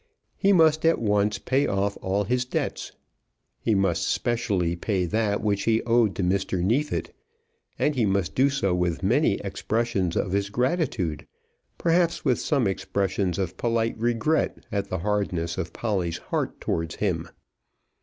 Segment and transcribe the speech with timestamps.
[0.35, 2.91] He must at once pay off all his debts.
[3.59, 6.59] He must especially pay that which he owed to Mr.
[6.63, 7.13] Neefit;
[7.77, 11.27] and he must do so with many expressions of his gratitude,
[11.77, 17.29] perhaps with some expressions of polite regret at the hardness of Polly's heart towards him.